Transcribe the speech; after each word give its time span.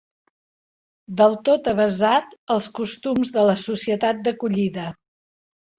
Del 1.19 1.37
tot 1.51 1.69
avesat 1.73 2.35
als 2.57 2.71
costums 2.81 3.35
de 3.39 3.47
la 3.51 3.59
societat 3.69 4.27
d'acollida. 4.29 4.93